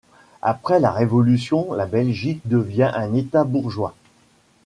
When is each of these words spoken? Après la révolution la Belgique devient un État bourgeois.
Après 0.41 0.79
la 0.79 0.89
révolution 0.89 1.73
la 1.73 1.85
Belgique 1.85 2.41
devient 2.45 2.91
un 2.91 3.13
État 3.13 3.43
bourgeois. 3.43 3.93